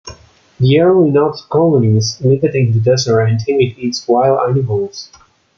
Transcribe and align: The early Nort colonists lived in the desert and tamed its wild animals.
The 0.59 0.79
early 0.79 1.11
Nort 1.11 1.37
colonists 1.51 2.21
lived 2.21 2.55
in 2.55 2.71
the 2.73 2.79
desert 2.79 3.21
and 3.21 3.39
tamed 3.39 3.75
its 3.77 4.07
wild 4.07 4.49
animals. 4.49 5.11